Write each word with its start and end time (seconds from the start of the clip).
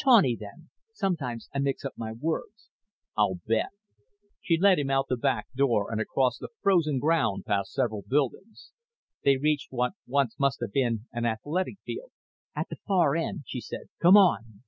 "Tawny, 0.00 0.36
then; 0.38 0.70
sometimes 0.92 1.48
I 1.52 1.58
mix 1.58 1.84
up 1.84 1.94
my 1.96 2.12
words." 2.12 2.68
"I'll 3.16 3.40
bet." 3.46 3.70
She 4.40 4.56
led 4.56 4.78
him 4.78 4.90
out 4.90 5.06
the 5.08 5.16
back 5.16 5.48
door 5.56 5.90
and 5.90 6.00
across 6.00 6.38
the 6.38 6.50
frozen 6.62 7.00
ground 7.00 7.46
past 7.46 7.72
several 7.72 8.02
buildings. 8.06 8.70
They 9.24 9.38
reached 9.38 9.72
what 9.72 9.94
once 10.06 10.38
must 10.38 10.60
have 10.60 10.70
been 10.70 11.08
an 11.12 11.26
athletic 11.26 11.78
field. 11.84 12.12
"At 12.54 12.68
the 12.68 12.76
far 12.86 13.16
end," 13.16 13.42
she 13.48 13.60
said. 13.60 13.86
"Come 14.00 14.16
on." 14.16 14.62